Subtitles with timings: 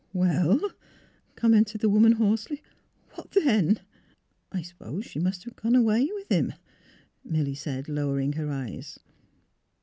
[0.13, 0.59] "Well?"
[1.35, 2.63] commented the woman, hoarsely.
[3.13, 3.81] ''What then?
[4.51, 6.53] ""I suppose she must have gone away with him,"
[7.23, 8.97] Milly said, lowering her eyes.